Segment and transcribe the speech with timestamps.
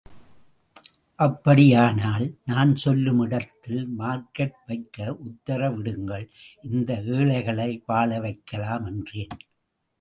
[1.19, 6.25] அப்படியானால் நான் சொல்லும் இடத்தில் மார்க்கெட் வைக்க உத்தரவிடுங்கள்,
[6.71, 9.37] இந்த ஏழைகளை வாழ வைக்கலாம் என்றேன்.